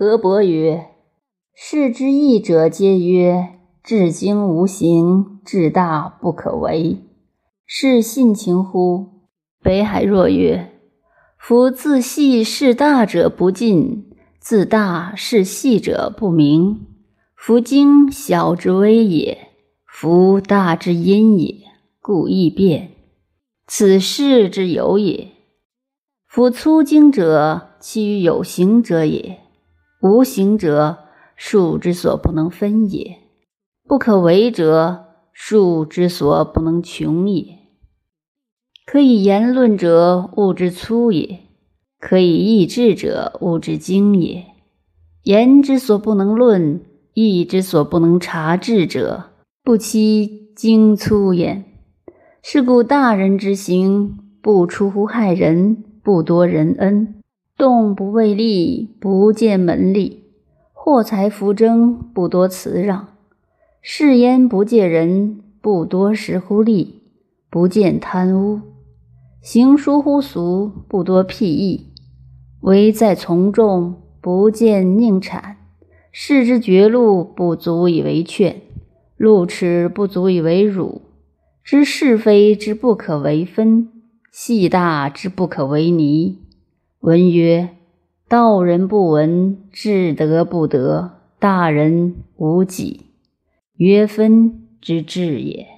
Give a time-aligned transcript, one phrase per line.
[0.00, 0.90] 何伯曰
[1.56, 6.98] ：“世之义者，皆曰至精无形，至大不可为，
[7.66, 9.24] 是信情乎？”
[9.60, 10.70] 北海若曰
[11.36, 16.86] ：“夫自细事大者不尽，自大事细者不明。
[17.34, 19.48] 夫精小之微也，
[19.84, 21.56] 夫大之阴也，
[22.00, 22.92] 故易变。
[23.66, 25.26] 此事之有也。
[26.28, 29.40] 夫粗精者，其于有形者也；
[30.00, 30.98] 无形者，
[31.34, 33.18] 数之所不能分也。
[33.86, 37.58] 不可为者，数之所不能穷也。”
[38.86, 41.40] 可以言论者，物之粗也；
[42.00, 44.46] 可以议志者，物之精也。
[45.24, 46.80] 言之所不能论，
[47.12, 49.24] 意之所不能察治者，
[49.62, 51.64] 不期精粗焉。
[52.42, 57.17] 是故大人之行，不出乎害人，不多人恩，
[57.58, 60.22] 动不为利，不见门利，
[60.72, 63.08] 祸财福争，不多辞让，
[63.82, 67.02] 是焉不借人，不多时乎利，
[67.50, 68.60] 不见贪污。
[69.40, 71.88] 行疏乎俗，不多辟议；
[72.60, 75.56] 唯在从众，不见佞谄。
[76.12, 78.54] 世之绝路，不足以为劝；
[79.16, 81.02] 路耻不足以为辱。
[81.64, 83.88] 知是非之不可为分，
[84.30, 86.38] 细大之不可为泥。
[87.00, 87.76] 文曰：
[88.28, 93.06] 道人不闻，至德不得，大人无己。
[93.76, 95.77] 曰分之至也。